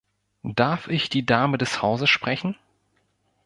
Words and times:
Darf 0.55 0.87
ich 0.87 1.09
die 1.09 1.27
Dame 1.27 1.59
des 1.59 1.83
Hauses 1.83 2.09
sprechen? 2.09 2.55